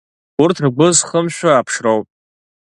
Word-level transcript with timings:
Урҭ 0.41 0.57
ргәы 0.65 0.87
зхымшәо 0.97 1.49
аԥшроуп. 1.53 2.07